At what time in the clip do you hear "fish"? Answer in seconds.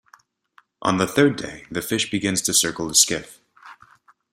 1.83-2.09